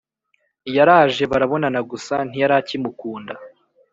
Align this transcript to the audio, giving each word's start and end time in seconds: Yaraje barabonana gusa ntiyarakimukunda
Yaraje 0.75 1.23
barabonana 1.31 1.79
gusa 1.91 2.15
ntiyarakimukunda 2.29 3.33